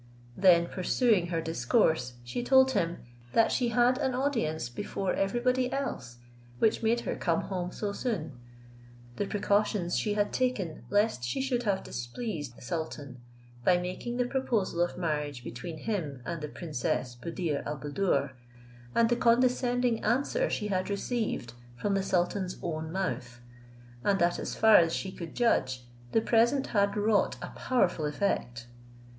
[0.35, 6.17] Then pursuing her discourse, she told him, that she had an audience before everybody else
[6.57, 8.31] which made her come home so soon;
[9.17, 13.21] the precautions she had taken lest she should have displeased the sultan,
[13.63, 18.31] by making the proposal of marriage between him and the princess Buddir al Buddoor,
[18.95, 23.39] and the condescending answer she had received from the sultan's own mouth;
[24.03, 28.65] and that as far as she could judge, the present had wrought a powerful effect.